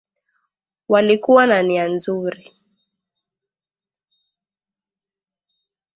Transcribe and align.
walikuwa 0.89 1.47
na 1.47 1.63
nia 1.63 1.87
nzuri 1.87 2.53